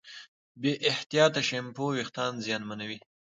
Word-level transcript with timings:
بې 0.61 0.71
احتیاطه 0.91 1.41
شیمپو 1.47 1.85
وېښتيان 1.95 2.33
زیانمنوي. 2.45 2.97